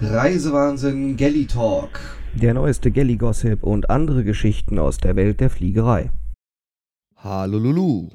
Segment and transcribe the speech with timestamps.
[0.00, 1.98] Reisewahnsinn Galley Talk.
[2.34, 6.12] Der neueste Galley-Gossip und andere Geschichten aus der Welt der Fliegerei.
[7.16, 8.08] Hallo Lulu.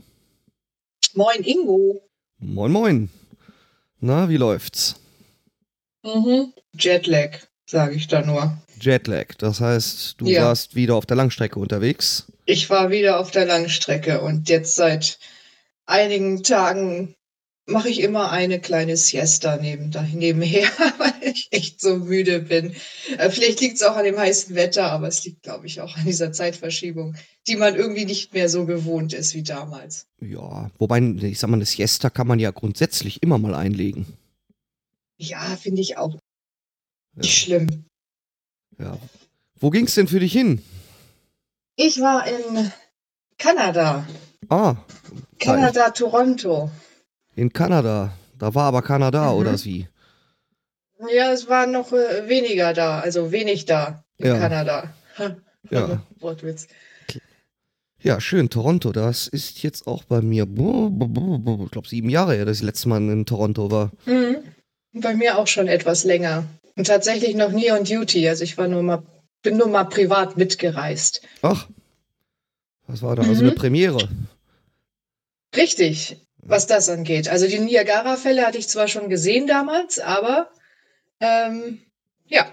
[1.13, 2.01] Moin Ingo.
[2.39, 3.09] Moin moin.
[3.99, 4.95] Na, wie läuft's?
[6.03, 6.53] Mhm.
[6.77, 8.57] Jetlag, sage ich da nur.
[8.79, 10.45] Jetlag, das heißt, du Ja.
[10.45, 12.31] warst wieder auf der Langstrecke unterwegs.
[12.45, 15.19] Ich war wieder auf der Langstrecke und jetzt seit
[15.85, 17.15] einigen Tagen
[17.65, 22.75] mache ich immer eine kleine Siesta neben, da, nebenher, weil ich echt so müde bin.
[23.17, 25.95] Äh, Vielleicht liegt es auch an dem heißen Wetter, aber es liegt, glaube ich, auch
[25.95, 27.15] an dieser Zeitverschiebung,
[27.47, 30.07] die man irgendwie nicht mehr so gewohnt ist wie damals.
[30.21, 34.05] Ja, wobei, ich sag mal, eine Siesta kann man ja grundsätzlich immer mal einlegen.
[35.17, 36.13] Ja, finde ich auch
[37.15, 37.21] Ja.
[37.21, 37.85] nicht schlimm.
[38.79, 38.97] ja.
[39.59, 40.61] Wo ging's denn für dich hin?
[41.77, 42.71] Ich war in
[43.37, 44.05] Kanada.
[44.49, 44.75] Ah,
[45.39, 46.69] Kanada, Toronto.
[47.35, 48.13] In Kanada.
[48.39, 49.37] Da war aber Kanada, Mhm.
[49.39, 49.87] oder wie?
[51.13, 54.39] Ja, es war noch äh, weniger da, also wenig da in Ja.
[54.39, 54.93] Kanada.
[55.69, 56.01] Ja.
[56.19, 56.67] Wortwitz.
[58.01, 58.91] Ja, schön, Toronto.
[58.91, 62.89] Das ist jetzt auch bei mir, ich glaube, sieben Jahre her, dass ich das letzte
[62.89, 63.91] Mal in Toronto war.
[64.05, 64.37] Mhm.
[64.93, 66.45] Bei mir auch schon etwas länger.
[66.75, 68.27] Und tatsächlich noch nie on duty.
[68.27, 69.03] Also ich war nur mal,
[69.41, 71.21] bin nur mal privat mitgereist.
[71.41, 71.67] Ach,
[72.87, 73.23] was war da?
[73.23, 73.47] Also Mhm.
[73.49, 74.09] eine Premiere.
[75.55, 77.29] Richtig, was das angeht.
[77.29, 80.49] Also die Niagara-Fälle hatte ich zwar schon gesehen damals, aber
[81.19, 81.79] ähm,
[82.25, 82.45] ja,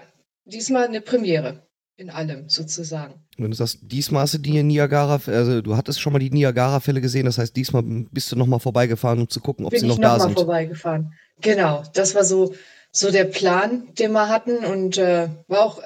[0.45, 3.13] diesmal eine Premiere in allem sozusagen.
[3.37, 7.01] Wenn du sagst, diesmal hast du die Niagara, also du hattest schon mal die Niagara-Fälle
[7.01, 9.91] gesehen, das heißt, diesmal bist du nochmal vorbeigefahren, um zu gucken, ob bin sie ich
[9.91, 10.35] noch da nochmal sind.
[10.35, 11.13] vorbeigefahren.
[11.41, 12.53] Genau, das war so,
[12.91, 15.81] so der Plan, den wir hatten und äh, war auch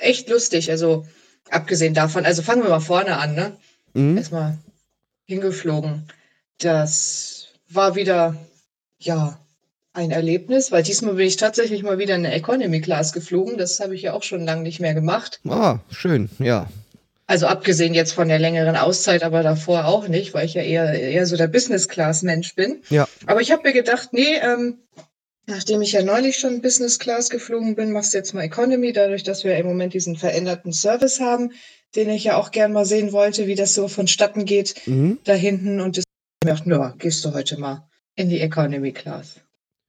[0.00, 0.70] echt lustig.
[0.70, 1.06] Also
[1.50, 3.56] abgesehen davon, also fangen wir mal vorne an, ne?
[3.94, 4.16] Mhm.
[4.16, 4.58] Erstmal
[5.24, 6.06] hingeflogen.
[6.58, 7.39] Das
[7.70, 8.36] war wieder,
[8.98, 9.38] ja,
[9.92, 13.58] ein Erlebnis, weil diesmal bin ich tatsächlich mal wieder in der Economy Class geflogen.
[13.58, 15.40] Das habe ich ja auch schon lange nicht mehr gemacht.
[15.48, 16.68] Ah, schön, ja.
[17.26, 20.92] Also abgesehen jetzt von der längeren Auszeit, aber davor auch nicht, weil ich ja eher,
[20.92, 22.82] eher so der Business-Class-Mensch bin.
[22.88, 23.06] Ja.
[23.26, 24.78] Aber ich habe mir gedacht, nee, ähm,
[25.46, 29.44] nachdem ich ja neulich schon Business-Class geflogen bin, machst du jetzt mal Economy, dadurch, dass
[29.44, 31.52] wir im Moment diesen veränderten Service haben,
[31.96, 35.18] den ich ja auch gern mal sehen wollte, wie das so vonstatten geht Mhm.
[35.24, 35.80] da hinten.
[35.80, 36.04] Und das
[36.44, 39.36] mir gedacht, ja, gehst du heute mal in die Economy-Class.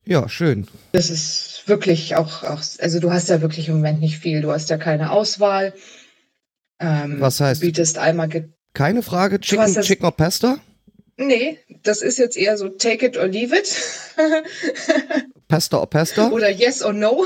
[0.03, 0.67] Ja, schön.
[0.93, 4.41] Das ist wirklich auch, auch, also du hast ja wirklich im Moment nicht viel.
[4.41, 5.73] Du hast ja keine Auswahl.
[6.79, 7.61] Ähm, Was heißt?
[7.61, 8.27] Du bietest einmal
[8.73, 10.57] Keine Frage, Chicken, das- Chicken or Pasta?
[11.17, 13.69] Nee, das ist jetzt eher so take it or leave it.
[15.47, 16.29] Pasta or Pasta?
[16.31, 17.25] Oder yes or no.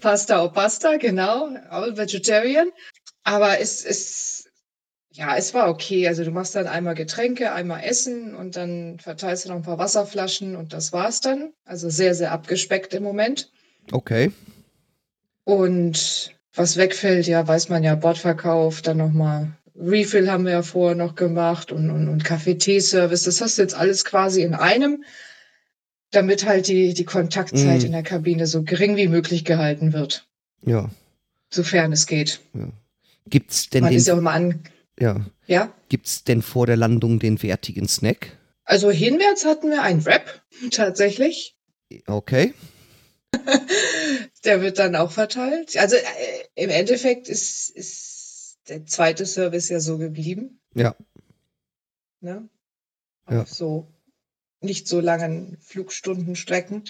[0.00, 1.50] Pasta or Pasta, genau.
[1.68, 2.68] All vegetarian.
[3.24, 4.37] Aber es ist,
[5.18, 6.06] ja, es war okay.
[6.06, 9.78] Also du machst dann einmal Getränke, einmal Essen und dann verteilst du noch ein paar
[9.78, 11.52] Wasserflaschen und das war's dann.
[11.64, 13.50] Also sehr, sehr abgespeckt im Moment.
[13.90, 14.30] Okay.
[15.44, 20.96] Und was wegfällt, ja, weiß man ja, Bordverkauf, dann nochmal Refill haben wir ja vorher
[20.96, 23.24] noch gemacht und, und, und Kaffee-Tee-Service.
[23.24, 25.04] Das hast du jetzt alles quasi in einem,
[26.10, 27.86] damit halt die, die Kontaktzeit Mm.
[27.86, 30.26] in der Kabine so gering wie möglich gehalten wird,
[30.64, 30.90] Ja.
[31.50, 32.40] sofern es geht.
[33.28, 34.62] Gibt's denn Man ist ja den, auch immer an,
[34.98, 35.26] ja.
[35.46, 35.72] ja.
[35.88, 38.36] Gibt's denn vor der Landung den wertigen Snack?
[38.64, 41.56] Also hinwärts hatten wir einen Wrap, tatsächlich.
[42.06, 42.54] Okay.
[44.44, 45.76] Der wird dann auch verteilt.
[45.76, 46.02] Also äh,
[46.54, 50.60] im Endeffekt ist, ist der zweite Service ja so geblieben.
[50.74, 50.94] Ja.
[52.20, 52.48] Ne?
[53.30, 53.42] Ja.
[53.42, 53.88] Auf so
[54.60, 56.84] nicht so langen Flugstundenstrecken.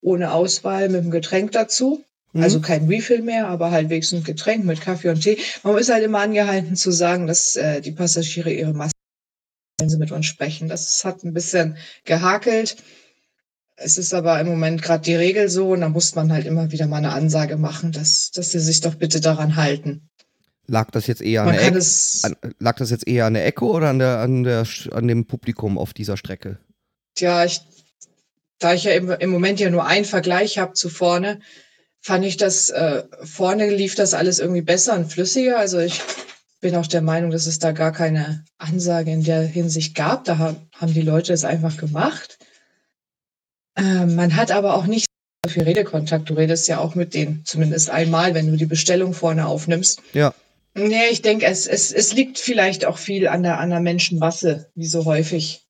[0.00, 2.04] Ohne Auswahl mit dem Getränk dazu.
[2.32, 2.42] Mhm.
[2.42, 5.38] Also kein Refill mehr, aber halt wenigstens ein Getränk mit Kaffee und Tee.
[5.62, 8.92] Man ist halt immer angehalten zu sagen, dass äh, die Passagiere ihre Maske,
[9.78, 10.68] wenn sie mit uns sprechen.
[10.68, 12.76] Das hat ein bisschen gehakelt.
[13.76, 16.72] Es ist aber im Moment gerade die Regel so und da muss man halt immer
[16.72, 20.08] wieder mal eine Ansage machen, dass, dass sie sich doch bitte daran halten.
[20.66, 23.88] Lag das jetzt eher an der An, lag das jetzt eher an der Ecke oder
[23.88, 26.58] an der, an der, an dem Publikum auf dieser Strecke?
[27.20, 27.60] ja, ich,
[28.58, 31.40] da ich ja im, im Moment ja nur einen Vergleich habe zu vorne,
[32.00, 35.58] fand ich das, äh, vorne lief das alles irgendwie besser und flüssiger.
[35.58, 36.00] Also ich
[36.60, 40.24] bin auch der Meinung, dass es da gar keine Ansage in der Hinsicht gab.
[40.24, 42.38] Da ha- haben die Leute es einfach gemacht.
[43.76, 45.06] Ähm, man hat aber auch nicht
[45.44, 46.28] so viel Redekontakt.
[46.30, 50.00] Du redest ja auch mit denen, zumindest einmal, wenn du die Bestellung vorne aufnimmst.
[50.12, 50.34] Ja.
[50.74, 54.70] Nee, ich denke, es, es, es liegt vielleicht auch viel an der, an der Menschenmasse,
[54.74, 55.64] wie so häufig.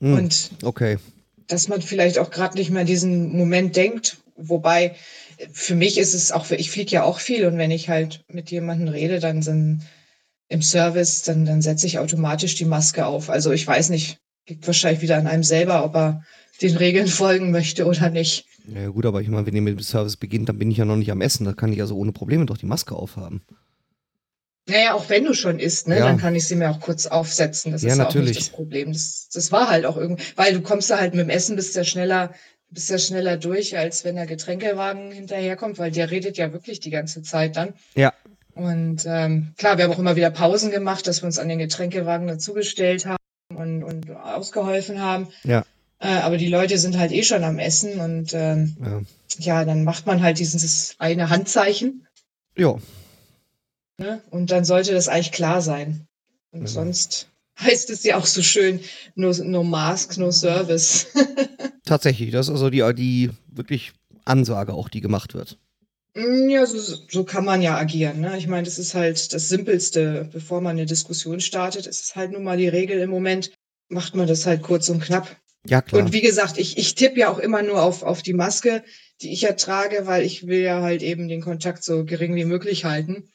[0.00, 0.98] Hm, Und okay.
[1.46, 4.18] dass man vielleicht auch gerade nicht mehr diesen Moment denkt.
[4.36, 4.94] Wobei äh,
[5.52, 8.50] für mich ist es auch, ich fliege ja auch viel und wenn ich halt mit
[8.50, 9.82] jemandem rede, dann sind
[10.48, 13.30] im Service, dann, dann setze ich automatisch die Maske auf.
[13.30, 14.18] Also ich weiß nicht,
[14.48, 16.22] liegt wahrscheinlich wieder an einem selber, ob er
[16.62, 18.46] den Regeln folgen möchte oder nicht.
[18.68, 20.84] Ja gut, aber ich meine, wenn ihr mit dem Service beginnt, dann bin ich ja
[20.84, 21.44] noch nicht am Essen.
[21.44, 23.42] Da kann ich also ohne Probleme doch die Maske aufhaben.
[24.68, 26.06] Naja, auch wenn du schon isst, ne, Ja.
[26.06, 27.70] dann kann ich sie mir auch kurz aufsetzen.
[27.70, 28.30] Das Ja, ist ja auch natürlich.
[28.36, 28.92] nicht das Problem.
[28.92, 31.76] Das, das war halt auch irgendwie, weil du kommst da halt mit dem Essen, bist
[31.76, 32.34] ja schneller,
[32.76, 36.90] bist ja schneller durch, als wenn der Getränkewagen hinterherkommt, weil der redet ja wirklich die
[36.90, 37.72] ganze Zeit dann.
[37.94, 38.12] Ja.
[38.54, 41.58] Und ähm, klar, wir haben auch immer wieder Pausen gemacht, dass wir uns an den
[41.58, 43.16] Getränkewagen dazugestellt haben
[43.54, 45.28] und, und ausgeholfen haben.
[45.42, 45.64] Ja.
[46.00, 49.00] Äh, aber die Leute sind halt eh schon am Essen und ähm, Ja.
[49.38, 52.06] ja, dann macht man halt dieses eine Handzeichen.
[52.56, 52.76] Ja,
[53.98, 54.20] Ne?
[54.28, 56.06] Und dann sollte das eigentlich klar sein.
[56.50, 56.70] Und Genau.
[56.70, 57.28] sonst
[57.58, 58.80] heißt es ja auch so schön,
[59.14, 61.06] no, no mask, no service.
[61.84, 62.30] tatsächlich.
[62.30, 63.92] Das ist also die, die wirklich
[64.24, 65.58] Ansage auch, die gemacht wird.
[66.14, 68.20] Mm, ja, so, so kann man ja agieren.
[68.20, 68.36] Ne?
[68.38, 71.86] Ich meine, das ist halt das Simpelste, bevor man eine Diskussion startet.
[71.86, 73.52] Es ist halt nun mal die Regel im Moment,
[73.88, 75.36] macht man das halt kurz und knapp.
[75.66, 76.02] Ja, klar.
[76.02, 78.84] Und wie gesagt, ich, ich tippe ja auch immer nur auf, auf die Maske,
[79.20, 82.44] die ich ja trage, weil ich will ja halt eben den Kontakt so gering wie
[82.44, 83.28] möglich halten.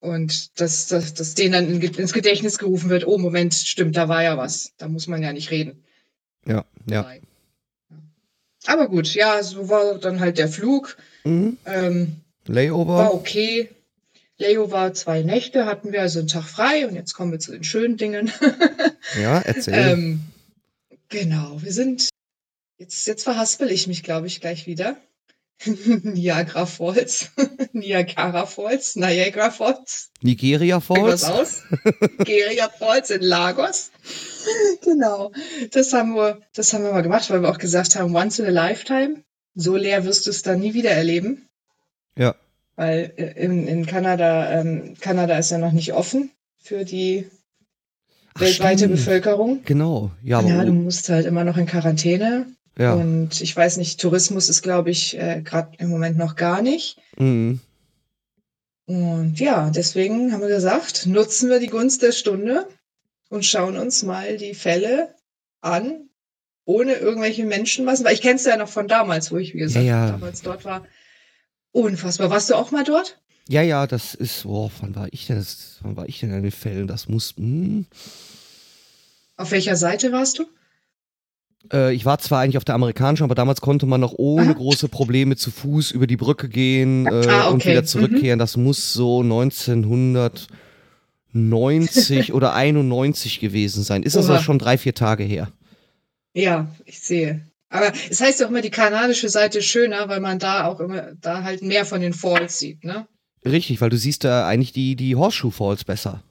[0.00, 4.08] Und dass, dass, dass denen dann in, ins Gedächtnis gerufen wird, oh Moment, stimmt, da
[4.08, 4.72] war ja was.
[4.76, 5.84] Da muss man ja nicht reden.
[6.46, 7.10] ja, ja.
[8.66, 10.96] Aber gut, ja, so war dann halt der Flug.
[11.24, 11.56] Mhm.
[11.66, 13.14] Ähm, war Layover.
[13.14, 13.70] okay.
[14.38, 17.52] Leo war zwei Nächte, hatten wir also einen Tag frei und jetzt kommen wir zu
[17.52, 18.30] den schönen Dingen.
[19.22, 19.72] Ja, erzähl.
[19.72, 20.20] Ähm,
[21.08, 22.08] genau, wir sind.
[22.76, 24.96] Jetzt, jetzt verhaspel ich mich, glaube ich, gleich wieder.
[26.02, 27.30] Niagara Falls.
[27.72, 28.96] Niagara Falls.
[28.96, 30.10] Niagara Falls.
[30.22, 31.24] Nigeria Falls.
[31.24, 31.62] aus?
[32.26, 33.90] Niagara Falls in Lagos.
[34.84, 35.32] Genau.
[35.72, 38.46] Das haben wir, das haben wir mal gemacht, weil wir auch gesagt haben, once in
[38.46, 39.24] a lifetime.
[39.56, 41.48] So leer wirst du es dann nie wieder erleben.
[42.16, 42.36] Ja.
[42.76, 46.30] Weil äh, in, in Kanada, ähm, Kanada ist ja noch nicht offen
[46.62, 47.28] für die
[48.34, 48.92] Ach, weltweite stimmt.
[48.96, 49.62] Bevölkerung.
[49.64, 50.12] Genau.
[50.22, 52.46] Ja, Ja, du musst halt immer noch in Quarantäne.
[52.78, 52.94] Ja.
[52.94, 56.98] Und ich weiß nicht, Tourismus ist, glaube ich, äh, gerade im Moment noch gar nicht.
[57.18, 57.60] Mhm.
[58.86, 62.68] Und ja, deswegen haben wir gesagt, nutzen wir die Gunst der Stunde
[63.28, 65.14] und schauen uns mal die Fälle
[65.60, 66.08] an,
[66.64, 68.04] ohne irgendwelche Menschenmassen.
[68.04, 70.10] Weil ich kenne es ja noch von damals, wo ich, wie gesagt, Ja, ja.
[70.12, 70.86] damals dort war.
[71.72, 72.30] Unfassbar.
[72.30, 73.18] Warst du auch mal dort?
[73.48, 75.36] Ja, ja, das ist, oh, wann war ich denn?
[75.36, 76.86] Das, wann war ich denn in den Fällen?
[76.86, 77.86] Das muss, hm.
[79.36, 80.46] Auf welcher Seite warst du?
[81.72, 84.54] Äh, ich war zwar eigentlich auf der amerikanischen, aber damals konnte man noch ohne Aha.
[84.54, 87.70] große Probleme zu Fuß über die Brücke gehen äh, Ah, und okay.
[87.70, 88.38] wieder zurückkehren.
[88.38, 90.48] Das muss so 1990
[92.32, 94.02] oder 91 gewesen sein.
[94.02, 94.42] Ist also Oha.
[94.42, 95.50] schon drei, vier Tage her.
[96.34, 97.42] Ja, ich sehe.
[97.68, 100.80] Aber es heißt ja auch immer, die kanadische Seite ist schöner, weil man da auch
[100.80, 103.06] immer, da halt mehr von den Falls sieht, ne?
[103.44, 106.22] Richtig, weil du siehst da eigentlich die, die Horseshoe Falls besser.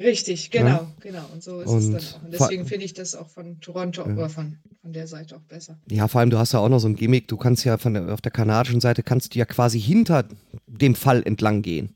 [0.00, 1.24] Richtig, genau, genau.
[1.32, 2.24] Und so ist Und es dann auch.
[2.24, 4.12] Und deswegen finde ich das auch von Toronto Ja.
[4.14, 5.78] oder von, von der Seite auch besser.
[5.90, 7.92] Ja, vor allem, du hast ja auch noch so ein Gimmick, du kannst ja von
[7.94, 10.24] der, auf der kanadischen Seite kannst du ja quasi hinter
[10.66, 11.94] dem Fall entlang gehen.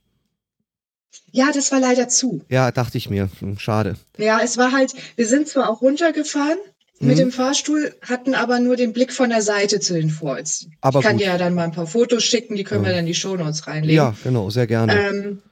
[1.31, 2.43] Ja, das war leider zu.
[2.49, 3.31] Ja, dachte ich mir.
[3.41, 3.95] Hm, Schade.
[4.19, 6.59] Ja, es war halt, wir sind zwar auch runtergefahren
[7.01, 7.21] mit Mhm.
[7.21, 10.67] dem Fahrstuhl, hatten aber nur den Blick von der Seite zu den Falls.
[10.81, 11.23] Aber ich kann gut.
[11.23, 12.91] dir ja dann mal ein paar Fotos schicken, die können Ja.
[12.91, 13.97] wir dann in die Shownotes reinlegen.
[13.97, 14.93] Ja, genau, sehr gerne.
[14.95, 15.43] Ähm,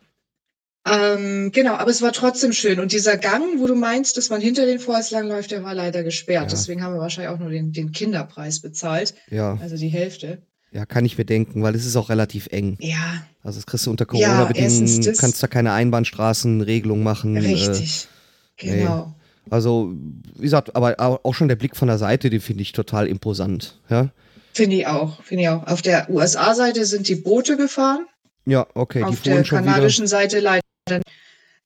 [0.89, 2.81] ähm, genau, aber es war trotzdem schön.
[2.81, 6.03] Und dieser Gang, wo du meinst, dass man hinter den Falls langläuft, der war leider
[6.03, 6.45] gesperrt.
[6.45, 6.51] Ja.
[6.51, 10.43] Deswegen haben wir wahrscheinlich auch nur den, den Kinderpreis bezahlt, ja, also die Hälfte.
[10.73, 12.77] ja, kann ich mir denken, weil es ist auch relativ eng.
[12.81, 15.19] Ja, Also das kriegst du unter Ja, Corona-Bedingungen, das.
[15.19, 17.37] kannst da keine Einbahnstraßenregelung machen.
[17.37, 18.09] Äh, richtig.
[18.57, 19.15] Genau.
[19.51, 19.93] also,
[20.37, 23.81] wie gesagt, aber auch schon der Blick von der Seite, den finde ich total imposant.
[23.89, 24.11] Ja,
[24.55, 25.67] Finde ich auch, finde ich auch.
[25.67, 28.07] Auf der USA-Seite sind die Boote gefahren,
[28.45, 29.71] ja okay, auf die der schon wieder.
[29.73, 30.61] kanadischen Seite leider.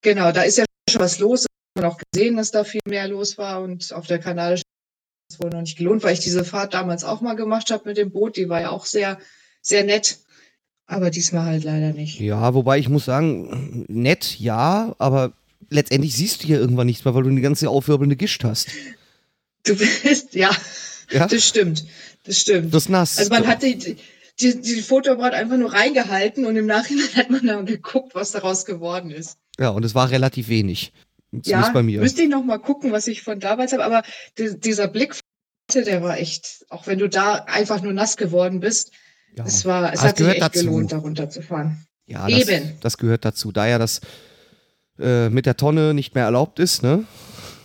[0.03, 1.47] Genau, da ist ja schon was los.
[1.75, 4.63] Ich habe auch gesehen, dass da viel mehr los war und auf der kanadischen
[5.29, 7.97] es wohl noch nicht gelohnt, weil ich diese Fahrt damals auch mal gemacht habe mit
[7.97, 8.37] dem Boot.
[8.37, 9.19] Die war ja auch sehr,
[9.61, 10.19] sehr nett.
[10.87, 12.21] Aber diesmal halt leider nicht.
[12.21, 15.33] Ja, wobei ich muss sagen, nett, ja, aber
[15.69, 18.69] letztendlich siehst du hier irgendwann nichts mehr, weil du eine ganze aufwirbelnde Gischt hast.
[19.65, 20.51] Du bist, ja,
[21.11, 21.85] Ja, das stimmt.
[22.25, 22.75] Das stimmt.
[22.75, 23.19] das ist nass.
[23.19, 23.63] Also man hat
[24.41, 28.33] die, die, die Fotoapparat einfach nur reingehalten und im Nachhinein hat man dann geguckt, was
[28.33, 29.39] daraus geworden ist.
[29.59, 30.93] ja, und es war relativ wenig.
[31.31, 32.01] Zumindest ja, bei mir.
[32.01, 33.85] müsste ich noch mal gucken, was ich von damals habe.
[33.85, 34.03] Aber
[34.39, 35.19] di- dieser Blick,
[35.75, 38.93] der war echt, auch wenn du da einfach nur nass geworden bist,
[39.37, 39.45] Ja.
[39.45, 40.61] es war, es hat sich echt dazu.
[40.61, 41.85] gelohnt, da runterzufahren.
[42.07, 42.79] Ja, das, Eben.
[42.81, 43.51] das gehört dazu.
[43.53, 44.01] Da ja das
[44.99, 47.05] äh, mit der Tonne nicht mehr erlaubt ist, ne?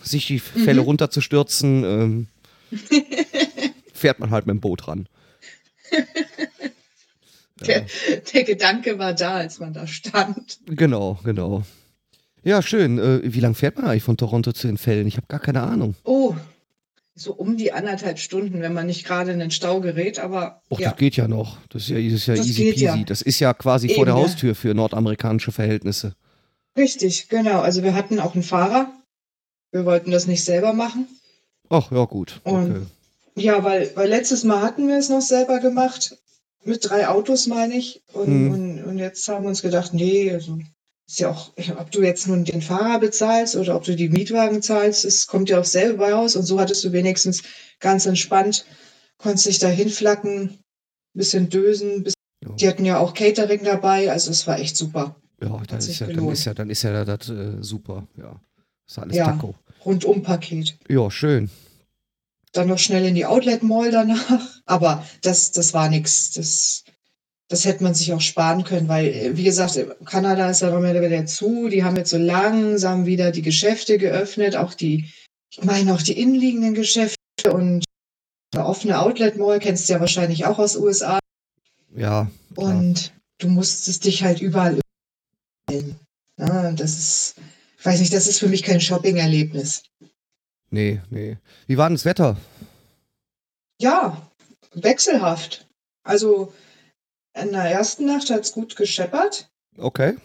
[0.02, 0.86] sich die Fälle Mhm.
[0.88, 2.26] runterzustürzen, ähm,
[3.94, 5.06] fährt man halt mit dem Boot ran.
[7.66, 7.86] Der,
[8.34, 10.58] der Gedanke war da, als man da stand.
[10.66, 11.62] Genau, genau.
[12.42, 12.98] Ja, schön.
[12.98, 15.06] Äh, wie lange fährt man eigentlich von Toronto zu den Fällen?
[15.06, 15.94] Ich habe gar keine Ahnung.
[16.02, 16.34] Oh,
[17.14, 20.80] so um die anderthalb Stunden, wenn man nicht gerade in den Stau gerät, aber Och,
[20.80, 21.58] ja, das geht ja noch.
[21.68, 22.84] Das ist ja, das ist ja Das easy peasy.
[22.84, 22.96] ja.
[23.04, 24.20] Das ist ja quasi vor Eben, der ja.
[24.22, 26.16] Haustür für nordamerikanische Verhältnisse.
[26.76, 27.60] richtig, genau.
[27.60, 28.90] Also wir hatten auch einen Fahrer.
[29.70, 31.06] Wir wollten das nicht selber machen.
[31.68, 32.40] Ach, ja, gut.
[32.42, 32.86] Und- Okay.
[33.34, 36.16] Ja, weil, weil letztes Mal hatten wir es noch selber gemacht.
[36.64, 38.02] Mit drei Autos, meine ich.
[38.12, 38.50] Und, Hm.
[38.52, 40.58] und, und jetzt haben wir uns gedacht, nee, also
[41.08, 44.62] ist ja auch, ob du jetzt nun den Fahrer bezahlst oder ob du die Mietwagen
[44.62, 46.36] zahlst, es kommt ja auch selber raus.
[46.36, 47.42] Und so hattest du wenigstens
[47.80, 48.64] ganz entspannt,
[49.18, 50.58] konntest dich da hinflacken,
[51.14, 52.04] bisschen dösen.
[52.04, 52.52] Bis, Ja.
[52.54, 55.16] die hatten ja auch Catering dabei, also es war echt super.
[55.42, 58.06] Ja, dann ist ja, dann ist ja, dann ist ja das äh, super.
[58.16, 58.40] Ja.
[58.88, 59.38] Ist alles Ja.
[59.84, 60.78] Rundum-Paket.
[60.88, 61.50] Ja, schön.
[62.52, 64.40] Dann noch schnell in die Outlet Mall danach.
[64.66, 66.32] Aber das, das war nix.
[66.32, 66.84] Das,
[67.48, 70.80] das hätte man sich auch sparen können, weil, äh, wie gesagt, Kanada ist ja noch
[70.80, 71.68] mehr wieder zu.
[71.68, 75.10] Die haben jetzt so langsam wieder die Geschäfte geöffnet, auch die,
[75.50, 77.16] ich meine auch die innenliegenden Geschäfte
[77.52, 77.84] und
[78.54, 81.18] eine offene Outlet Mall kennst du ja wahrscheinlich auch aus USA.
[81.94, 82.30] Ja.
[82.54, 84.78] Und du musstest dich halt überall.
[85.70, 87.34] Ja, und das ist,
[87.78, 89.84] ich weiß nicht, das ist für mich kein Shopping-Erlebnis.
[90.72, 91.36] Nee, nee.
[91.66, 92.36] Wie war denn das Wetter?
[93.78, 94.30] Ja,
[94.72, 95.68] wechselhaft.
[96.02, 96.52] Also
[97.34, 99.50] in der ersten Nacht hat es gut gescheppert.
[99.76, 100.16] Okay.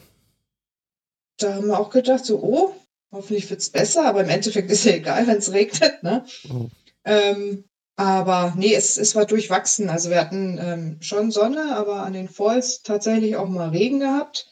[1.38, 2.74] Da haben wir auch gedacht, so, oh,
[3.12, 6.02] hoffentlich wird es besser, aber im Endeffekt ist ja egal, wenn es regnet.
[6.02, 6.26] Ne?
[6.50, 6.70] Oh.
[7.04, 7.66] Ähm,
[7.98, 9.90] aber nee, es, es war durchwachsen.
[9.90, 14.48] Also wir hatten ähm, schon Sonne, aber an den Falls tatsächlich auch mal Regen gehabt.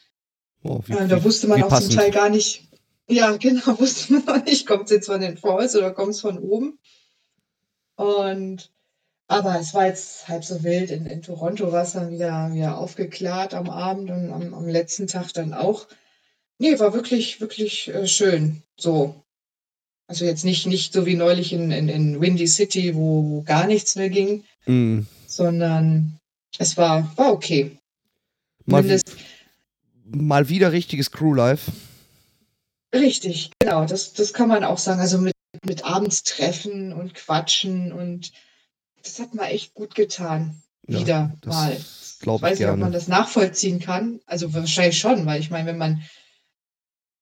[0.62, 1.92] Oh, wie, Äh, da wusste man auch passend.
[1.92, 2.65] zum Teil gar nicht,
[3.08, 6.38] ja, genau, wusste man nicht, kommt es jetzt von den Falls oder kommt es von
[6.38, 6.78] oben.
[7.96, 8.70] Und
[9.28, 10.90] aber es war jetzt halb so wild.
[10.90, 15.08] In, in Toronto war es dann wieder, wieder aufgeklärt am Abend und am, am letzten
[15.08, 15.88] Tag dann auch.
[16.58, 18.62] Nee, war wirklich, wirklich äh, schön.
[18.76, 19.20] So.
[20.06, 23.66] Also jetzt nicht, nicht so wie neulich in, in, in Windy City, wo, wo gar
[23.66, 26.18] nichts mehr ging, Mm, sondern
[26.58, 27.78] es war, war okay.
[28.64, 29.16] mal, Mindest-
[30.04, 31.70] mal wieder richtiges Crewlife.
[33.00, 35.00] Richtig, genau, das, das kann man auch sagen.
[35.00, 35.34] Also mit,
[35.64, 38.32] mit abends treffen und quatschen und
[39.02, 40.62] das hat mir echt gut getan.
[40.88, 41.76] Ja, Wieder mal.
[41.76, 44.20] Ich weiß nicht, ob man das nachvollziehen kann.
[44.26, 46.02] Also wahrscheinlich schon, weil ich meine, wenn man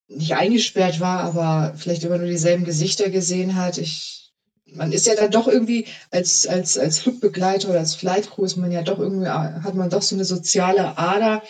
[0.08, 4.32] nicht eingesperrt war, aber vielleicht immer nur dieselben Gesichter gesehen hat, ich,
[4.66, 8.56] man ist ja dann doch irgendwie als, als, als Flugbegleiter oder als Flight Crew ist
[8.56, 11.42] man ja doch irgendwie, hat man doch so eine soziale Ader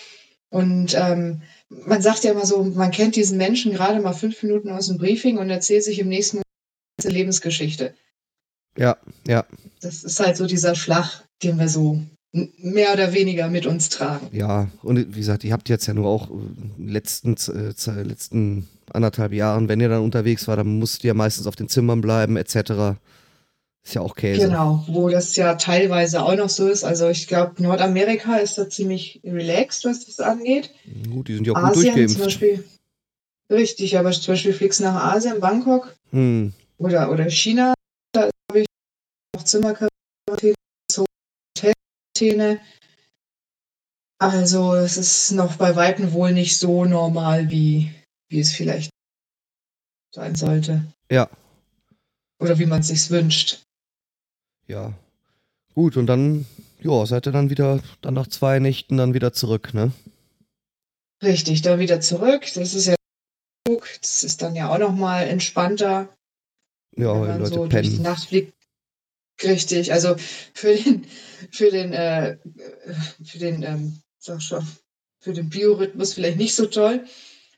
[0.55, 4.71] und ähm, man sagt ja immer so, man kennt diesen Menschen gerade mal fünf Minuten
[4.71, 7.93] aus dem Briefing und erzählt sich im nächsten Moment eine Lebensgeschichte.
[8.79, 8.97] Ja,
[9.27, 9.45] ja,
[9.81, 12.01] Das ist halt so dieser Schlag, den wir so
[12.33, 14.29] mehr oder weniger mit uns tragen.
[14.31, 14.69] ja.
[14.85, 16.35] Und wie gesagt, ihr habt jetzt ja nur auch äh,
[16.79, 21.49] letzten, äh, letzten anderthalb Jahren, wenn ihr dann unterwegs war, dann musst ihr ja meistens
[21.49, 22.97] auf den Zimmern bleiben, etc.
[23.87, 24.47] Ist ja auch Käse.
[24.47, 26.85] Genau, wo das ja teilweise auch noch so ist.
[26.85, 30.71] Also ich glaube, Nordamerika ist da ziemlich relaxed, was das angeht.
[31.11, 32.21] Gut, die sind ja auch gut Asien zum durchgeimpft.
[32.25, 32.65] Beispiel.
[33.51, 36.55] Richtig, aber zum Beispiel fliegst du nach Asien, Bangkok Hm.
[36.79, 37.75] oder, oder China,
[38.13, 38.67] da habe ich
[39.37, 40.55] noch Zimmerquarantäne,
[41.59, 42.61] Hotelquarantäne.
[44.19, 47.93] Also es ist noch bei Weitem wohl nicht so normal, wie,
[48.31, 48.91] wie es vielleicht
[50.15, 50.87] sein sollte.
[51.11, 51.29] Ja,
[52.41, 53.64] Oder wie man es sich wünscht.
[54.67, 54.93] Ja.
[55.75, 56.47] Gut, und dann,
[56.81, 59.93] ja, seid ihr dann wieder, dann nach zwei Nächten dann wieder zurück, ne?
[61.23, 62.43] Richtig, dann wieder zurück.
[62.55, 62.95] Das ist ja
[64.01, 66.15] das ist dann ja auch noch mal entspannter,
[66.97, 68.03] Ja, wenn man Leute so durch die pennen.
[68.03, 68.53] Nacht fliegt.
[69.43, 70.17] Richtig, also
[70.53, 71.07] für den
[71.51, 72.39] für den äh,
[73.25, 74.67] für den ähm, sag schon,
[75.19, 77.05] für den Biorhythmus vielleicht nicht so toll.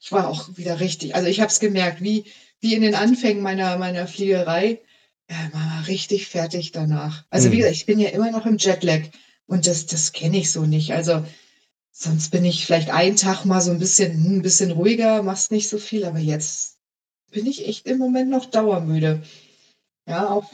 [0.01, 2.25] Ich war auch wieder richtig, also ich habe es gemerkt, wie
[2.61, 4.81] wie in den Anfängen meiner meiner Fliegerei,
[5.29, 7.25] äh, man war richtig fertig danach.
[7.31, 7.59] Also wie Mhm.
[7.59, 9.01] gesagt, ich bin ja immer noch im Jetlag
[9.47, 10.93] und das das kenne ich so nicht.
[10.93, 11.25] Also
[11.99, 15.51] Sonst bin ich vielleicht einen Tag mal so ein bisschen, hm, ein bisschen ruhiger, machst
[15.51, 16.77] nicht so viel, aber jetzt
[17.31, 19.23] bin ich echt im Moment noch dauermüde.
[20.07, 20.45] Ja, auch,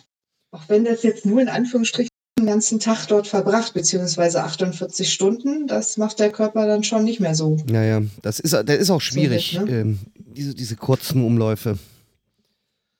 [0.53, 5.67] auch wenn das jetzt nur in Anführungsstrichen den ganzen Tag dort verbracht, beziehungsweise 48 Stunden,
[5.67, 7.57] das macht der Körper dann schon nicht mehr so.
[7.67, 9.81] Naja, das ist, das ist auch schwierig, nett, ne?
[9.81, 11.77] ähm, diese, diese kurzen Umläufe.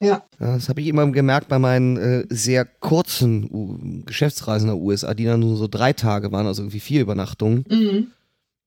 [0.03, 0.25] Ja.
[0.41, 5.15] Ja, das habe ich immer gemerkt bei meinen äh, sehr kurzen U Geschäftsreisen nach USA,
[5.15, 7.65] die dann nur so drei Tage waren, also irgendwie vier Übernachtungen.
[7.71, 8.07] Mhm.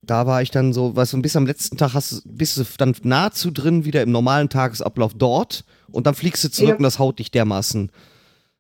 [0.02, 2.64] Da war ich dann so, was so bis am letzten Tag hast, du- bist du
[2.78, 6.76] dann nahezu drin wieder im normalen Tagesablauf dort und dann fliegst du zurück Ja.
[6.78, 7.92] und das haut dich dermaßen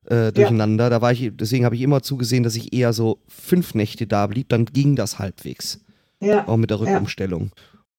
[0.07, 0.89] äh, durcheinander.
[0.89, 4.27] Da war ich, deswegen habe ich immer zugesehen, dass ich eher so fünf Nächte da
[4.27, 5.79] blieb, dann ging das halbwegs.
[6.19, 6.47] Ja.
[6.47, 6.83] Auch mit der Ja.
[6.83, 7.51] Rückumstellung.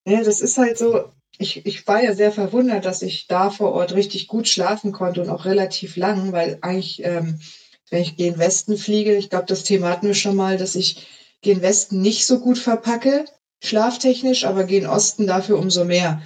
[0.07, 1.07] Ja, das ist halt so,
[1.39, 5.23] ich, ich war ja sehr verwundert, dass ich da vor Ort richtig gut schlafen konnte
[5.23, 7.39] und auch relativ lang, weil eigentlich, ähm,
[7.91, 11.07] wenn ich gen Westen fliege, ich glaube, das Thema hatten wir schon mal, dass ich
[11.43, 13.25] gen Westen nicht so gut verpacke,
[13.63, 16.23] schlaftechnisch, aber gen Osten dafür umso mehr.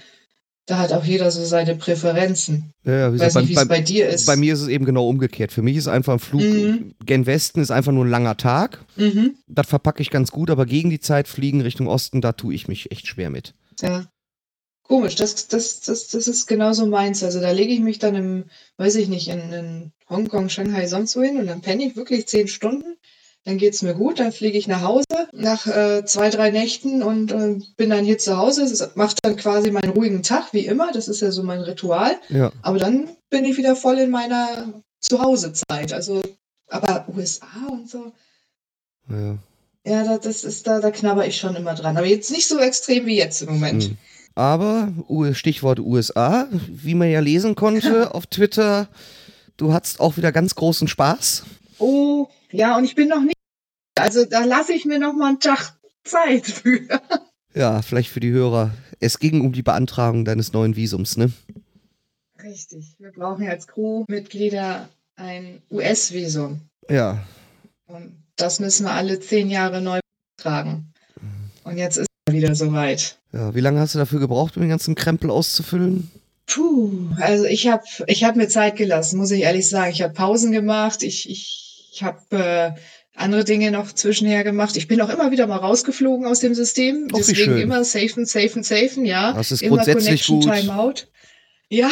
[0.66, 2.72] Da hat auch jeder so seine Präferenzen.
[2.84, 4.26] Ja, wie Weiß gesagt, nicht, wie es bei dir ist.
[4.26, 5.50] Bei mir ist es eben genau umgekehrt.
[5.52, 6.94] Für mich ist einfach ein Flug Mhm.
[7.04, 8.84] gen Westen ist einfach nur ein langer Tag.
[8.96, 9.34] Mhm.
[9.48, 12.68] Das verpacke ich ganz gut, aber gegen die Zeit fliegen Richtung Osten, da tue ich
[12.68, 13.54] mich echt schwer mit.
[13.82, 14.06] Ja.
[14.90, 17.22] Komisch, das, das, das, das ist genauso meins.
[17.22, 18.44] Also da lege ich mich dann im,
[18.76, 22.26] weiß ich nicht, in, in Hongkong, Shanghai, sonst wo hin und dann penne ich wirklich
[22.26, 22.96] zehn Stunden.
[23.44, 27.30] Dann geht's mir gut, dann fliege ich nach Hause nach äh, zwei, drei Nächten und
[27.30, 28.64] äh, bin dann hier zu Hause.
[28.64, 30.90] Es macht dann quasi meinen ruhigen Tag, wie immer.
[30.90, 32.16] Das ist ja so mein Ritual.
[32.28, 32.50] Ja.
[32.62, 35.92] Aber dann bin ich wieder voll in meiner Zuhausezeit.
[35.92, 36.20] Also,
[36.66, 38.10] aber USA und so,
[39.08, 39.38] ja.
[39.86, 41.96] ja, da, das ist da, da knabber ich schon immer dran.
[41.96, 43.84] Aber jetzt nicht so extrem wie jetzt im Moment.
[43.84, 43.98] Hm.
[44.34, 44.92] Aber
[45.32, 48.88] Stichwort USA, wie man ja lesen konnte auf Twitter,
[49.56, 51.44] du hattest auch wieder ganz großen Spaß.
[51.78, 53.36] Oh, ja, und ich bin noch nicht.
[53.96, 56.80] Also da lasse ich mir noch mal einen Tag Zeit für.
[57.52, 58.70] Ja, vielleicht für die Hörer.
[59.00, 61.32] Es ging um die Beantragung deines neuen Visums, ne?
[62.40, 62.94] Richtig.
[63.00, 66.60] Wir brauchen ja als Crewmitglieder ein US-Visum.
[66.88, 67.24] Ja.
[67.86, 69.98] Und das müssen wir alle zehn Jahre neu
[70.36, 70.92] beantragen.
[71.64, 73.18] Und jetzt ist wieder soweit.
[73.32, 76.10] Ja, wie lange hast du dafür gebraucht, um den ganzen Krempel auszufüllen?
[76.46, 79.92] Puh, also ich habe ich hab mir Zeit gelassen, muss ich ehrlich sagen.
[79.92, 82.72] Ich habe Pausen gemacht, ich, ich, ich habe äh,
[83.14, 84.76] andere Dinge noch zwischenher gemacht.
[84.76, 87.06] Ich bin auch immer wieder mal rausgeflogen aus dem System.
[87.08, 89.32] Wie Deswegen immer safen, safen, safen, ja.
[89.32, 90.52] Das ist immer grundsätzlich Connection gut.
[90.52, 90.94] Timeout.
[91.68, 91.90] Ja,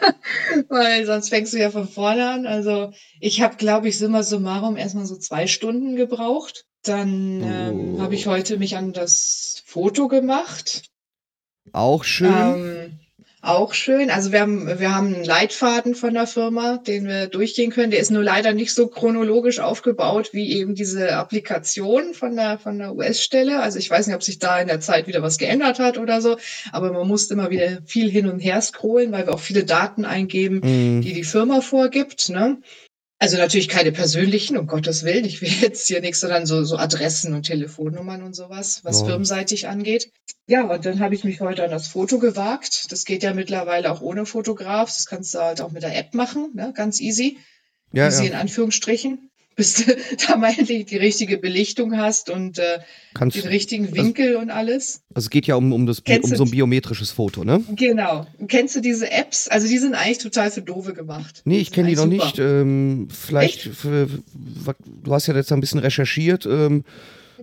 [0.68, 2.46] weil sonst fängst du ja von vorne an.
[2.46, 6.64] Also ich habe, glaube ich, summa summarum erstmal so zwei Stunden gebraucht.
[6.82, 8.00] Dann ähm, Oh.
[8.00, 10.82] habe ich heute mich an das Foto gemacht.
[11.72, 12.32] Auch schön.
[12.32, 13.00] Ähm,
[13.42, 14.10] auch schön.
[14.10, 17.90] Also wir haben, wir haben einen Leitfaden von der Firma, den wir durchgehen können.
[17.90, 22.78] Der ist nur leider nicht so chronologisch aufgebaut wie eben diese Applikation von der, von
[22.78, 23.60] der US-Stelle.
[23.60, 26.20] Also ich weiß nicht, ob sich da in der Zeit wieder was geändert hat oder
[26.20, 26.36] so.
[26.72, 30.04] Aber man muss immer wieder viel hin und her scrollen, weil wir auch viele Daten
[30.04, 31.00] eingeben, Hm.
[31.00, 32.28] die die Firma vorgibt.
[32.30, 32.58] Ne?
[33.22, 35.26] Also natürlich keine persönlichen, um Gottes Willen.
[35.26, 39.06] Ich will jetzt hier nichts, sondern so, so Adressen und Telefonnummern und sowas, was Ja.
[39.08, 40.10] firmenseitig angeht.
[40.46, 42.90] Ja, und dann habe ich mich heute an das Foto gewagt.
[42.90, 44.88] Das geht ja mittlerweile auch ohne Fotograf.
[44.88, 46.72] Das kannst du halt auch mit der App machen, ne?
[46.74, 47.38] ganz easy.
[47.92, 48.40] ja, easy in ja.
[48.40, 49.29] Anführungsstrichen.
[49.56, 49.96] Bis du
[50.28, 52.78] da mal endlich die richtige Belichtung hast und äh,
[53.14, 55.02] Kannst, den richtigen Winkel und alles.
[55.14, 57.62] also es geht ja um, um, das, Kennst um so ein die- biometrisches Foto, ne?
[57.76, 58.26] Genau.
[58.48, 59.48] Kennst du diese Apps?
[59.48, 61.42] Also die sind eigentlich total für Doofe gemacht.
[61.44, 62.36] Nee, ich kenne die noch eigentlich nicht.
[62.36, 62.60] super.
[62.62, 64.08] Ähm, vielleicht, für,
[65.02, 66.46] du hast ja jetzt ein bisschen recherchiert.
[66.46, 66.84] Ähm,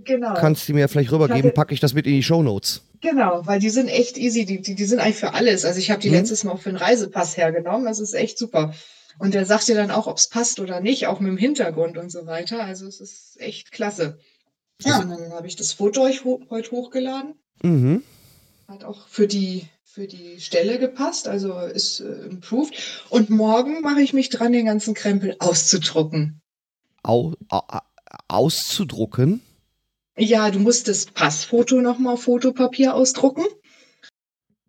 [0.05, 0.35] Genau.
[0.35, 2.83] kannst du mir vielleicht rübergeben, packe ich das mit in die Shownotes.
[3.01, 5.65] Genau, weil die sind echt easy, die, die, die sind eigentlich für alles.
[5.65, 6.13] Also ich habe die Mhm.
[6.15, 8.73] letztes Mal auch für einen Reisepass hergenommen, das ist echt super.
[9.19, 11.97] Und der sagt dir dann auch, ob es passt oder nicht, auch mit dem Hintergrund
[11.97, 12.63] und so weiter.
[12.63, 14.19] Also es ist echt klasse.
[14.81, 17.35] Ja, und dann habe ich das Foto heute hochgeladen.
[17.63, 18.03] Mhm.
[18.67, 22.75] Hat auch für die, für die Stelle gepasst, also ist äh, improved.
[23.09, 26.41] Und morgen mache ich mich dran, den ganzen Krempel auszudrucken.
[27.01, 27.79] Au, au, au,
[28.27, 29.41] auszudrucken.
[30.17, 33.45] Ja, du musst das Passfoto nochmal auf Fotopapier ausdrucken.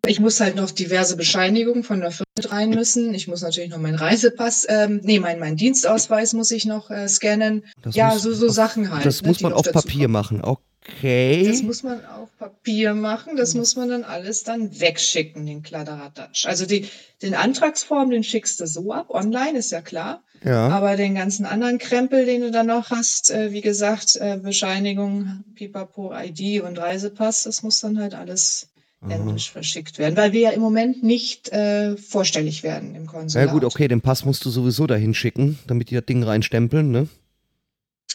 [0.09, 3.13] Ich muss halt noch diverse Bescheinigungen von der Firma mit rein müssen.
[3.13, 7.09] Ich muss natürlich noch meinen Reisepass, ähm, nee, mein, mein Dienstausweis muss ich noch äh,
[7.09, 7.65] scannen.
[7.83, 9.05] Das ja, so, so auf, Sachen halt.
[9.05, 10.43] Das ne, muss man auf Papier machen.
[10.43, 11.47] Okay.
[11.47, 13.37] Das muss man auf Papier machen.
[13.37, 16.47] Das muss man dann alles dann wegschicken, den Kladderadatsch.
[16.47, 16.89] Also die,
[17.21, 19.11] den Antragsform, den schickst du so ab.
[19.11, 20.23] Online ist ja klar.
[20.43, 20.69] ja.
[20.69, 25.45] Aber den ganzen anderen Krempel, den du dann noch hast, äh, wie gesagt, äh, Bescheinigung,
[25.55, 28.71] Pipapo, ID und Reisepass, das muss dann halt alles
[29.07, 33.51] Händisch verschickt werden, weil wir ja im Moment nicht äh, vorstellig werden im Ja Konsulat.
[33.53, 37.09] gut, okay, den Pass musst du sowieso dahin schicken, damit die das Ding reinstempeln, ne?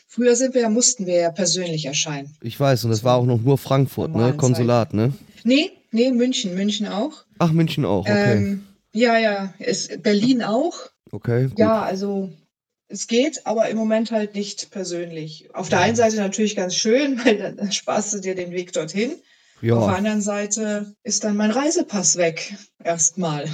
[0.08, 2.36] Früher sind wir ja, mussten wir ja persönlich erscheinen.
[2.42, 4.34] Ich weiß, und das war auch noch nur Frankfurt, ne?
[4.34, 5.14] Konsulat, ne?
[5.44, 7.24] Nee, nee, München, München auch.
[7.40, 8.38] Ach, München auch, okay.
[8.38, 10.74] Ähm, ja, ja, ist Berlin auch.
[11.12, 11.58] okay, gut.
[11.60, 12.30] Ja, also
[12.90, 15.50] es geht, aber im Moment halt nicht persönlich.
[15.56, 18.74] Auf der einen Seite natürlich ganz schön, weil dann, dann sparst du dir den Weg
[18.74, 19.14] dorthin.
[19.72, 22.56] Auf der ja, anderen Seite ist dann mein Reisepass weg.
[22.84, 23.46] Erstmal.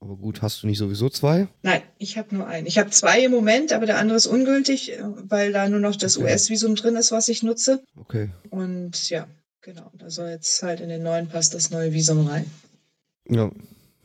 [0.00, 1.46] aber gut, hast du nicht sowieso zwei?
[1.62, 2.66] Nein, ich habe nur einen.
[2.66, 5.94] Ich habe zwei im Moment, aber der andere ist ungültig, äh, weil da nur noch
[5.96, 6.26] das Okay.
[6.32, 7.82] US-Visum drin ist, was ich nutze.
[7.96, 8.30] Okay.
[8.50, 9.26] Und ja,
[9.60, 9.90] genau.
[9.94, 12.46] Da soll jetzt halt in den neuen Pass das neue Visum rein.
[13.28, 13.50] Ja,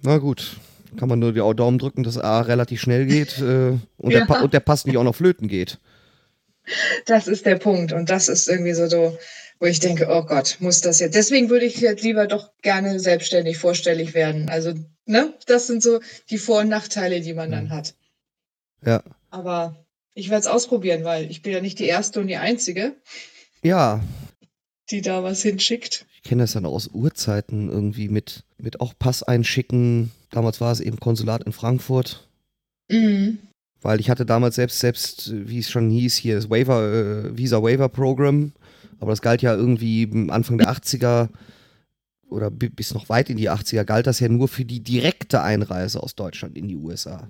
[0.03, 0.57] na gut.
[0.97, 4.25] Kann man nur die Daumen drücken, dass A relativ schnell geht äh, und, der Ja.
[4.25, 5.79] Pa- und der Pass nicht auch noch flöten geht.
[7.05, 7.93] Das ist der Punkt.
[7.93, 9.17] Und das ist irgendwie so, so
[9.59, 11.15] wo ich denke, oh Gott, muss das jetzt.
[11.15, 14.49] Deswegen würde ich jetzt lieber doch gerne selbstständig vorstellig werden.
[14.49, 14.73] Also,
[15.05, 17.69] ne, das sind so die Vor- und Nachteile, die man dann Mhm.
[17.71, 17.95] hat.
[18.85, 19.03] Ja.
[19.29, 19.75] Aber
[20.13, 22.95] ich werde es ausprobieren, weil ich bin ja nicht die erste und die einzige,
[23.63, 24.03] Ja,
[24.91, 26.05] die da was hinschickt.
[26.15, 30.11] ich kenne das dann aus Urzeiten irgendwie mit, mit auch Pass einschicken.
[30.31, 32.27] Damals war es eben Konsulat in Frankfurt.
[32.89, 33.39] Mhm.
[33.81, 36.83] Weil ich hatte damals selbst, selbst, wie es schon hieß, hier das Waiver,
[37.27, 38.53] äh, Visa Waiver Program.
[38.99, 41.29] Aber das galt ja irgendwie Anfang der 80er
[42.29, 45.41] oder bi- bis noch weit in die 80er, galt das ja nur für die direkte
[45.41, 47.29] Einreise aus Deutschland in die USA.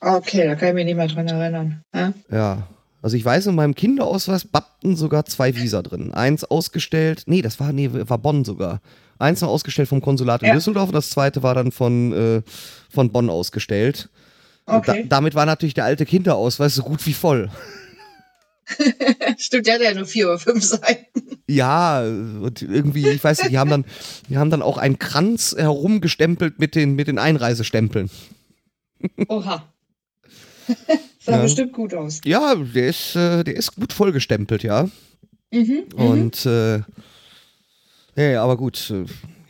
[0.00, 1.82] Okay, da kann ich mich nicht mehr dran erinnern.
[1.94, 2.12] Ja?
[2.30, 2.68] Ja.
[3.00, 6.12] Also ich weiß, in meinem Kinderausweis bappten sogar zwei Visa drin.
[6.12, 8.80] Eins ausgestellt, nee, das war, nee, war Bonn sogar.
[9.20, 10.54] Eins noch ausgestellt vom Konsulat in Ja.
[10.54, 12.42] Düsseldorf und das zweite war dann von, äh,
[12.90, 14.10] von Bonn ausgestellt.
[14.66, 15.02] Okay.
[15.04, 17.50] Da, damit war natürlich der alte Kinderausweis so gut wie voll.
[19.38, 21.38] Stimmt, der hat ja nur vier oder fünf Seiten.
[21.48, 23.84] Ja, und irgendwie, ich weiß nicht, die haben dann,
[24.28, 28.10] die haben dann auch einen Kranz herumgestempelt mit den, mit den Einreisestempeln.
[29.28, 29.72] Oha.
[31.20, 31.42] Sah Ja.
[31.42, 32.20] bestimmt gut aus.
[32.24, 34.88] Ja, der ist, äh, der ist gut vollgestempelt, ja.
[35.50, 35.84] Mhm.
[35.96, 36.04] mhm.
[36.04, 36.78] Und äh,
[38.16, 39.04] ja, ja, aber gut, äh,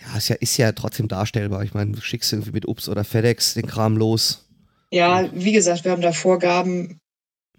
[0.06, 1.64] ja, ist ja, ist ja trotzdem darstellbar.
[1.64, 4.44] Ich meine, du schickst irgendwie mit Ups oder FedEx den Kram los.
[4.90, 7.00] Ja, wie gesagt, wir haben da Vorgaben.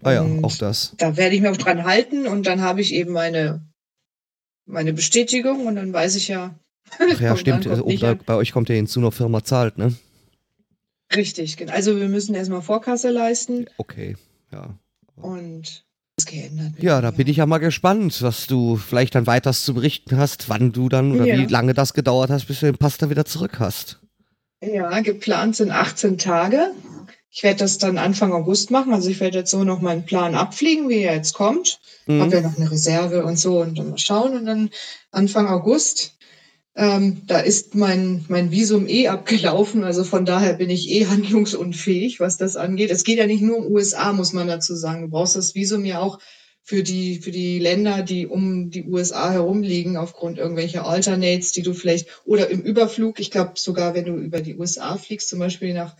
[0.02, 0.94] Ah ja, Und auch das.
[0.98, 3.62] Da werde ich mich auch dran halten und dann habe ich eben meine,
[4.66, 6.54] meine Bestätigung und dann weiß ich ja.
[6.98, 7.66] Ach ja, stimmt.
[7.66, 8.20] an, kommt Also, oh, da, an.
[8.24, 9.94] bei euch kommt ja hinzu, noch Firma zahlt, ne?
[11.14, 11.72] Richtig, genau.
[11.72, 14.16] Also wir müssen erstmal Vorkasse leisten Okay,
[14.52, 14.78] ja.
[15.16, 15.84] und
[16.16, 16.72] das geändert.
[16.78, 20.48] Ja, da bin ich ja mal gespannt, was du vielleicht dann weiters zu berichten hast,
[20.48, 21.36] wann du dann oder Ja.
[21.38, 24.00] wie lange das gedauert hast, bis du den Pasta wieder zurück hast.
[24.62, 26.70] Ja, geplant sind 18 Tage.
[27.32, 28.92] Ich werde das dann Anfang August machen.
[28.92, 31.80] Also ich werde jetzt so noch meinen Plan abfliegen, wie er jetzt kommt.
[32.06, 32.22] Mhm.
[32.22, 34.36] Habe ja noch eine Reserve und so und dann mal schauen.
[34.36, 34.70] Und dann
[35.12, 36.16] Anfang August,
[36.74, 39.84] ähm, da ist mein, mein Visum eh abgelaufen.
[39.84, 42.90] Also von daher bin ich eh handlungsunfähig, was das angeht.
[42.90, 45.02] Es geht ja nicht nur um USA, muss man dazu sagen.
[45.02, 46.18] Du brauchst das Visum ja auch
[46.62, 51.62] für die, für die Länder, die um die USA herum liegen, aufgrund irgendwelcher Alternates, die
[51.62, 53.20] du vielleicht, oder im Überflug.
[53.20, 55.96] Ich glaube sogar, wenn du über die USA fliegst, zum Beispiel nach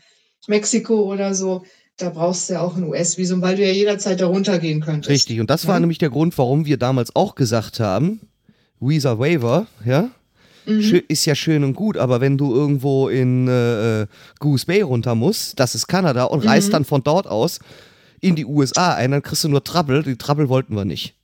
[0.49, 1.65] Mexiko oder so,
[1.97, 5.11] da brauchst du ja auch ein US-Visum, weil du ja jederzeit darunter gehen könntest.
[5.11, 5.81] Richtig, und das war Ja.
[5.81, 8.21] nämlich der Grund, warum wir damals auch gesagt haben,
[8.81, 10.11] Visa Waiver, ja,
[10.67, 11.03] Mhm.
[11.09, 14.07] ist ja schön und gut, aber wenn du irgendwo in äh, äh,
[14.39, 16.73] Goose Bay runter musst, das ist Kanada, und reist Mhm.
[16.73, 17.59] dann von dort aus
[18.21, 20.03] in die USA ein, dann kriegst du nur Trouble.
[20.03, 21.15] Die Trouble wollten wir nicht.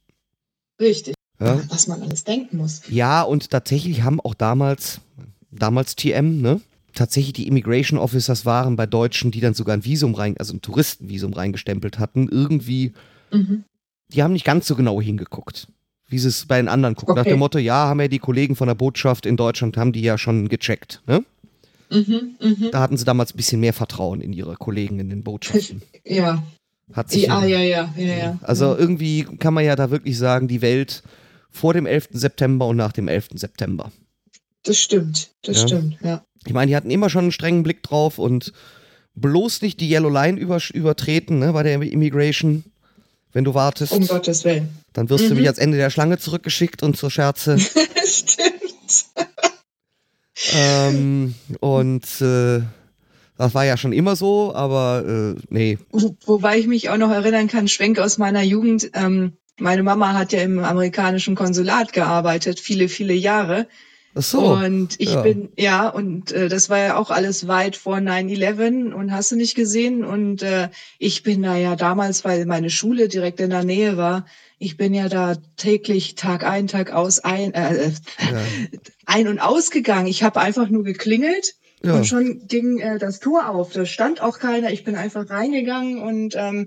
[0.81, 1.15] Richtig.
[1.39, 2.81] Ja, Was man alles denken muss.
[2.89, 5.01] ja und tatsächlich haben auch damals,
[5.51, 6.61] damals TM, ne?
[6.97, 10.63] Tatsächlich die Immigration Officers waren bei Deutschen, die dann sogar ein Visum rein, also ein
[10.63, 12.93] Touristenvisum reingestempelt hatten, irgendwie
[13.33, 13.65] Mhm.
[14.13, 15.69] die haben nicht ganz so genau hingeguckt,
[16.09, 17.15] wie sie es bei den anderen gucken.
[17.15, 17.31] Nach Okay.
[17.31, 20.17] dem Motto, ja, haben ja die Kollegen von der Botschaft in Deutschland, haben die ja
[20.19, 21.03] schon gecheckt.
[21.07, 21.23] Ne?
[21.91, 22.37] Mhm.
[22.41, 22.69] Mhm.
[22.73, 25.83] Da hatten sie damals ein bisschen mehr Vertrauen in ihre Kollegen in den Botschaften.
[26.05, 26.43] Ja.
[26.95, 28.39] Hat sich Ja, ja, ja, ja, ja.
[28.43, 31.03] Also irgendwie kann man ja da wirklich sagen, die Welt
[31.51, 32.09] vor dem 11.
[32.13, 33.31] September und nach dem 11.
[33.39, 33.91] September.
[34.63, 35.31] Das stimmt.
[35.43, 35.67] Das Ja.
[35.69, 36.25] stimmt, ja.
[36.47, 38.53] Ich meine, die hatten immer schon einen strengen Blick drauf und
[39.15, 42.65] bloß nicht die Yellow Line über, übertreten ne, bei der Immigration.
[43.33, 44.69] Wenn du wartest, Um Gottes Willen.
[44.95, 45.35] dann wirst du Mhm.
[45.35, 47.59] nämlich als Ende der Schlange zurückgeschickt und zur Scherze.
[48.07, 49.05] stimmt.
[50.53, 52.61] ähm, und äh,
[53.39, 55.79] das war ja schon immer so, aber äh, nee.
[55.91, 58.91] Wo, wobei ich mich auch noch erinnern kann, Schwenk aus meiner Jugend.
[58.95, 63.67] Ähm, meine Mama hat ja im amerikanischen Konsulat gearbeitet, viele, viele Jahre.
[64.19, 64.55] Ach so.
[64.55, 65.21] und ich ja.
[65.21, 69.37] bin, ja, und äh, das war ja auch alles weit vor 9-11 und hast du
[69.37, 70.05] nicht gesehen.
[70.05, 74.25] Und äh, ich bin da ja damals, weil meine Schule direkt in der Nähe war,
[74.59, 77.93] ich bin ja da täglich Tag ein, Tag aus ein, äh, ja.
[79.07, 80.07] ein und ausgegangen.
[80.07, 81.97] Ich habe einfach nur geklingelt Ja.
[81.97, 83.73] und schon ging äh, das Tor auf.
[83.75, 84.73] Da stand auch keiner.
[84.73, 86.67] Ich bin einfach reingegangen und ähm,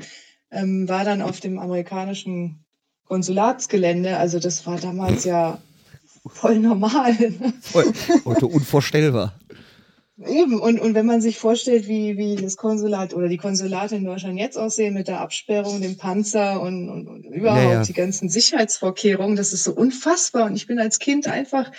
[0.51, 2.63] ähm, war dann auf dem amerikanischen
[3.05, 4.17] Konsulatsgelände.
[4.17, 5.59] Also das war damals ja
[6.33, 7.13] voll normal.
[7.61, 7.91] Voll-
[8.25, 9.33] Heute unvorstellbar.
[10.27, 14.03] Eben, und, und wenn man sich vorstellt, wie, wie das Konsulat oder die Konsulate in
[14.03, 17.83] Deutschland jetzt aussehen mit der Absperrung, dem Panzer und, und, und überhaupt Ja, ja.
[17.83, 20.45] die ganzen Sicherheitsvorkehrungen, das ist so unfassbar.
[20.47, 21.71] Und ich bin als Kind einfach,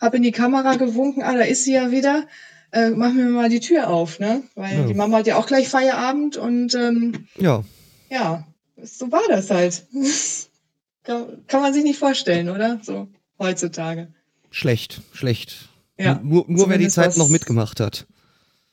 [0.00, 2.24] habe in die Kamera gewunken, ah, da ist sie ja wieder,
[2.72, 4.42] äh, mach mir mal die Tür auf, ne?
[4.54, 4.86] Weil Ja.
[4.86, 7.62] die Mama hat ja auch gleich Feierabend und ähm, Ja.
[8.08, 8.46] ja,
[8.82, 9.82] so war das halt.
[11.04, 12.80] kann, kann man sich nicht vorstellen, oder?
[12.82, 13.08] So
[13.42, 14.08] heutzutage.
[14.50, 15.68] Schlecht, schlecht.
[15.98, 18.06] Ja, nur nur wer die Zeit noch mitgemacht hat.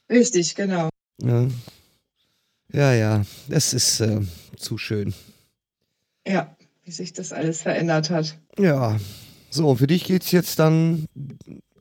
[0.09, 0.89] richtig, genau.
[1.21, 1.47] Ja,
[2.71, 3.25] ja, ja.
[3.49, 4.21] es ist äh,
[4.55, 5.13] zu schön.
[6.25, 8.37] Ja, wie sich das alles verändert hat.
[8.57, 8.97] Ja,
[9.49, 11.05] So, für dich geht's jetzt dann,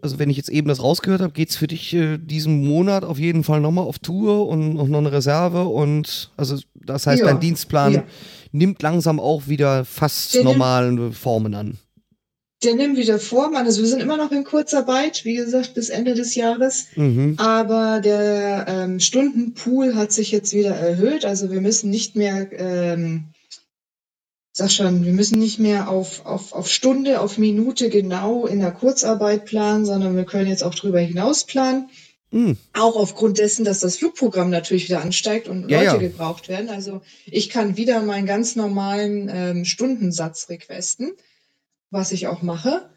[0.01, 3.19] also wenn ich jetzt eben das rausgehört habe, geht's für dich äh, diesen Monat auf
[3.19, 7.27] jeden Fall nochmal auf Tour und, und noch eine Reserve und also das heißt, Ja,
[7.27, 8.05] dein Dienstplan ja.
[8.53, 11.79] nimmt langsam auch wieder fast normalen Formen an.
[12.65, 13.67] Der nimmt wieder Form an.
[13.67, 16.87] Also wir sind immer noch in Kurzarbeit, wie gesagt, bis Ende des Jahres.
[16.97, 17.35] Mhm.
[17.39, 21.25] Aber der ähm, Stundenpool hat sich jetzt wieder erhöht.
[21.25, 23.27] Also wir müssen nicht mehr, ähm,
[24.53, 28.73] sag schon, wir müssen nicht mehr auf, auf, auf Stunde, auf Minute genau in der
[28.73, 31.89] Kurzarbeit planen, sondern wir können jetzt auch drüber hinaus planen.
[32.31, 32.59] Mhm.
[32.75, 36.09] Auch aufgrund dessen, dass das Flugprogramm natürlich wieder ansteigt und Ja, Leute ja.
[36.09, 36.69] gebraucht werden.
[36.69, 41.13] Also ich kann wieder meinen ganz normalen ähm, Stundensatz requesten,
[41.91, 42.89] was ich auch mache.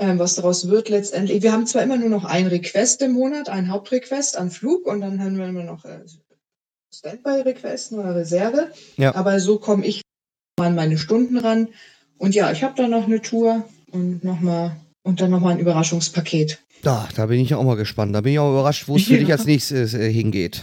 [0.00, 1.42] Ähm, was daraus wird letztendlich.
[1.42, 5.00] Wir haben zwar immer nur noch ein Request im Monat, ein Hauptrequest an Flug und
[5.00, 5.98] dann haben wir immer noch äh,
[6.94, 8.70] Standby-Requesten oder Reserve.
[8.96, 9.14] Ja.
[9.14, 10.02] Aber so komme ich
[10.60, 11.68] an meine Stunden ran.
[12.16, 15.58] Und ja, ich habe dann noch eine Tour und noch mal und dann nochmal ein
[15.60, 16.58] Überraschungspaket.
[16.82, 18.14] Da, da bin ich auch mal gespannt.
[18.14, 19.18] Da bin ich auch überrascht, wo es für Ja.
[19.24, 20.62] dich als nächstes äh, hingeht.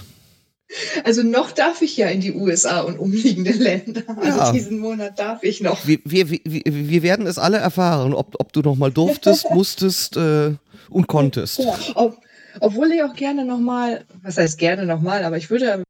[1.04, 4.04] Also noch darf ich ja in die USA und umliegende Länder.
[4.18, 4.52] Also Ja.
[4.52, 5.86] diesen Monat darf ich noch.
[5.88, 10.18] Wir, wir, wir, wir werden es alle erfahren, ob, ob du noch mal durftest, musstest
[10.18, 10.54] äh,
[10.90, 11.60] und konntest.
[11.60, 12.18] Ja, ob,
[12.60, 15.84] obwohl ich auch gerne nochmal, was heißt gerne nochmal, aber ich würde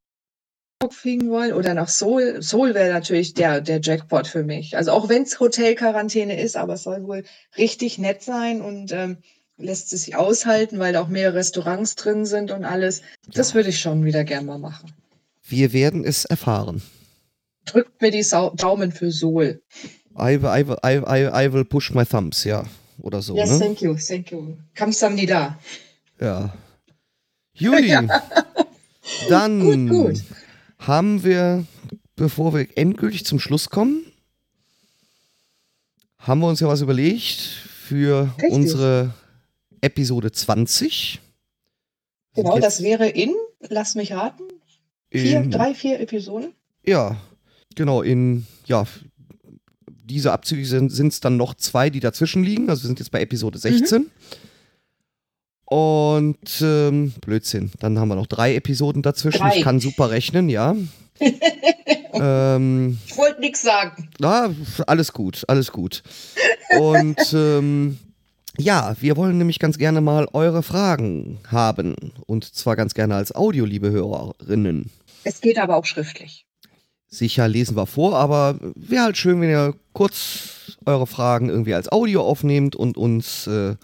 [0.90, 2.42] fliegen wollen oder nach Seoul.
[2.42, 4.76] Seoul wäre natürlich der, der Jackpot für mich.
[4.76, 7.24] Also auch wenn es Hotelquarantäne ist, aber es soll wohl
[7.56, 9.18] richtig nett sein und ähm,
[9.58, 13.02] lässt es sich aushalten, weil da auch mehrere Restaurants drin sind und alles.
[13.32, 14.92] Das würde ich schon wieder gern mal machen.
[15.44, 16.82] Wir werden es erfahren.
[17.64, 19.62] Drückt mir die Sau Daumen für Seoul.
[20.18, 22.64] I, will- I, I, I, I will push my thumbs, ja.
[23.00, 23.58] Oder so, yes, ne?
[23.58, 24.56] thank you, thank you.
[24.74, 25.58] Kamsamnida.
[26.20, 26.54] Ja.
[27.52, 27.96] Juli,
[29.28, 30.22] dann Gut, gut.
[30.78, 31.64] haben wir,
[32.16, 34.04] bevor wir endgültig zum Schluss kommen,
[36.18, 37.40] haben wir uns ja was überlegt
[37.86, 38.52] für Richtig.
[38.52, 39.14] unsere
[39.86, 41.20] Episode 20.
[42.34, 43.32] Wir Genau, das wäre in,
[43.68, 44.42] lass mich raten,
[45.10, 46.52] vier, in- drei, vier Episoden.
[46.84, 47.16] Ja,
[47.74, 48.84] genau, in, ja,
[49.88, 52.68] diese Abzüge sind es dann noch zwei, die dazwischen liegen.
[52.68, 54.10] Also wir sind jetzt bei Episode 16.
[55.64, 59.38] Und ähm, Blödsinn, dann haben wir noch drei Episoden dazwischen.
[59.40, 59.56] Drei.
[59.56, 60.76] Ich kann super rechnen, ja.
[62.12, 64.08] ähm, Ich wollte nichts sagen.
[64.20, 64.54] na,
[64.86, 66.02] alles gut, alles gut.
[66.78, 67.98] Und ähm,
[68.58, 71.94] ja, wir wollen nämlich ganz gerne mal eure Fragen haben.
[72.26, 74.90] Und zwar ganz gerne als Audio, liebe Hörerinnen.
[75.24, 76.46] Es geht aber auch schriftlich.
[77.08, 81.90] Sicher lesen wir vor, aber wäre halt schön, wenn ihr kurz eure Fragen irgendwie als
[81.90, 83.76] Audio aufnehmt und uns äh,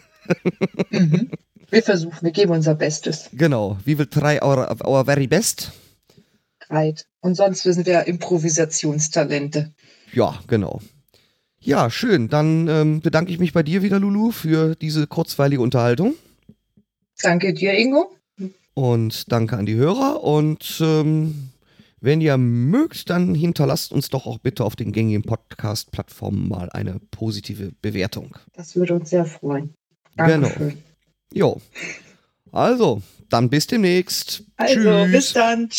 [0.90, 1.32] Mhm.
[1.68, 3.28] Wir versuchen, wir geben unser Bestes.
[3.32, 5.72] Genau, we will try our, our very best.
[6.70, 7.06] Right.
[7.20, 9.72] Und sonst sind wir Improvisationstalente.
[10.12, 10.80] Ja, genau.
[11.58, 12.28] Ja, schön.
[12.28, 16.14] Dann ähm, bedanke ich mich bei dir wieder, Lulu, für diese kurzweilige Unterhaltung.
[17.20, 18.16] Danke dir, Ingo.
[18.72, 20.22] Und danke an die Hörer.
[20.22, 21.50] Und ähm,
[22.00, 26.98] wenn ihr mögt, dann hinterlasst uns doch auch bitte auf den gängigen Podcast-Plattformen mal eine
[27.10, 28.38] positive Bewertung.
[28.54, 29.74] Das würde uns sehr freuen.
[30.16, 30.48] Genau.
[30.48, 30.78] Dankeschön.
[31.32, 31.60] Jo.
[32.52, 34.44] Also, dann bis demnächst.
[34.56, 35.12] Also, Tschüss.
[35.12, 35.70] bis dann.